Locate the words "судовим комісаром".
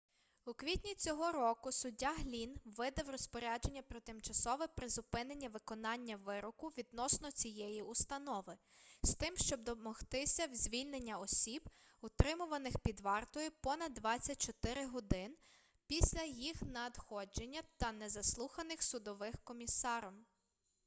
18.83-20.25